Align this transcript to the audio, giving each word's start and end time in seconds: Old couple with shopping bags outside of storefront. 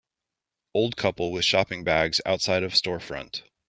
Old 0.73 0.97
couple 0.97 1.31
with 1.31 1.45
shopping 1.45 1.83
bags 1.83 2.19
outside 2.25 2.63
of 2.63 2.73
storefront. 2.73 3.43